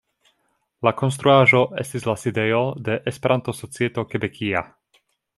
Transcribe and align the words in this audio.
La 0.87 0.91
konstruaĵo 1.01 1.59
estis 1.83 2.07
la 2.09 2.15
sidejo 2.21 2.61
de 2.87 2.95
Esperanto-Societo 3.11 4.07
Kebekia. 4.15 4.65